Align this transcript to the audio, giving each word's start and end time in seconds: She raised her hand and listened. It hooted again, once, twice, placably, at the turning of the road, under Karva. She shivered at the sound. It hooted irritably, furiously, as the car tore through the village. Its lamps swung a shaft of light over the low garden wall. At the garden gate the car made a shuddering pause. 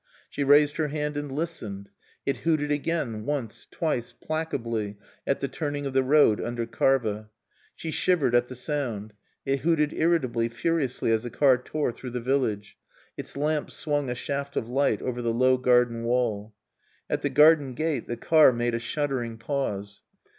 She 0.31 0.43
raised 0.43 0.77
her 0.77 0.87
hand 0.87 1.15
and 1.15 1.31
listened. 1.31 1.91
It 2.25 2.37
hooted 2.37 2.71
again, 2.71 3.23
once, 3.23 3.67
twice, 3.69 4.15
placably, 4.19 4.97
at 5.27 5.41
the 5.41 5.47
turning 5.47 5.85
of 5.85 5.93
the 5.93 6.01
road, 6.01 6.41
under 6.41 6.65
Karva. 6.65 7.29
She 7.75 7.91
shivered 7.91 8.33
at 8.33 8.47
the 8.47 8.55
sound. 8.55 9.13
It 9.45 9.59
hooted 9.59 9.93
irritably, 9.93 10.49
furiously, 10.49 11.11
as 11.11 11.21
the 11.21 11.29
car 11.29 11.59
tore 11.61 11.91
through 11.91 12.09
the 12.09 12.19
village. 12.19 12.79
Its 13.15 13.37
lamps 13.37 13.75
swung 13.75 14.09
a 14.09 14.15
shaft 14.15 14.55
of 14.57 14.67
light 14.67 15.03
over 15.03 15.21
the 15.21 15.31
low 15.31 15.57
garden 15.57 16.03
wall. 16.03 16.55
At 17.07 17.21
the 17.21 17.29
garden 17.29 17.75
gate 17.75 18.07
the 18.07 18.17
car 18.17 18.51
made 18.51 18.73
a 18.73 18.79
shuddering 18.79 19.37
pause. 19.37 20.01